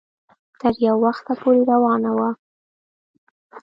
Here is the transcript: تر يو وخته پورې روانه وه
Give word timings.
تر 0.61 0.73
يو 0.87 0.95
وخته 1.05 1.33
پورې 1.41 1.61
روانه 1.71 2.11
وه 2.17 2.29